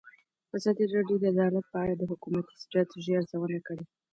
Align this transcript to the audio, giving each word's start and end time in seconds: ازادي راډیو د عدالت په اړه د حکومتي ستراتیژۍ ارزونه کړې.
ازادي 0.57 0.83
راډیو 0.93 1.17
د 1.21 1.23
عدالت 1.33 1.65
په 1.69 1.77
اړه 1.83 1.93
د 1.97 2.03
حکومتي 2.11 2.53
ستراتیژۍ 2.63 3.13
ارزونه 3.15 3.59
کړې. 3.67 3.83